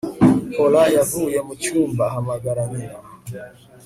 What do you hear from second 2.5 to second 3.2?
nyina